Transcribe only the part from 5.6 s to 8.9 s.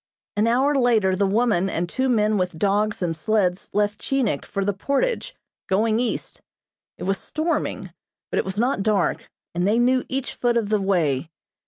going east. It was storming, but it was not